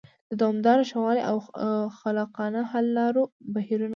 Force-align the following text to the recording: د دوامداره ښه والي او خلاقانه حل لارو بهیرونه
د 0.29 0.31
دوامداره 0.41 0.83
ښه 0.89 0.97
والي 1.03 1.21
او 1.31 1.37
خلاقانه 1.99 2.61
حل 2.71 2.85
لارو 2.97 3.23
بهیرونه 3.53 3.89